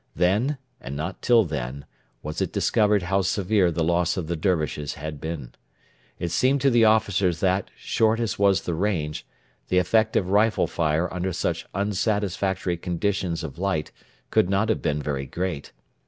[0.15, 1.85] Then, and not till then,
[2.23, 5.51] was it discovered how severe the loss of the Dervishes had been.
[6.17, 9.27] It seemed to the officers that, short as was the range,
[9.67, 13.91] the effect of rifle fire under such unsatisfactory conditions of light
[14.31, 15.71] could not have been very great.